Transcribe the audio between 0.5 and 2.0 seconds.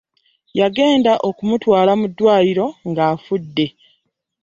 Yagenda okumutwala